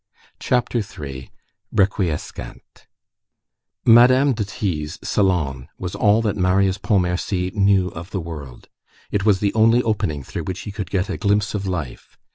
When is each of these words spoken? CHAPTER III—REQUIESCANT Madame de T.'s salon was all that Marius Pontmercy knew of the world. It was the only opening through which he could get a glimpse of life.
CHAPTER 0.39 0.79
III—REQUIESCANT 0.79 2.87
Madame 3.85 4.33
de 4.33 4.43
T.'s 4.43 4.97
salon 5.03 5.67
was 5.77 5.93
all 5.93 6.23
that 6.23 6.35
Marius 6.35 6.79
Pontmercy 6.79 7.51
knew 7.53 7.89
of 7.89 8.09
the 8.09 8.19
world. 8.19 8.67
It 9.11 9.25
was 9.25 9.41
the 9.41 9.53
only 9.53 9.83
opening 9.83 10.23
through 10.23 10.45
which 10.45 10.61
he 10.61 10.71
could 10.71 10.89
get 10.89 11.07
a 11.07 11.17
glimpse 11.17 11.53
of 11.53 11.67
life. 11.67 12.17